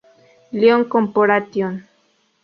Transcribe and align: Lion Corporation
Lion 0.51 0.87
Corporation 0.89 1.83